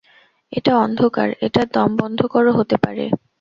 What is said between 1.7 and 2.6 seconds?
দম বন্ধকরও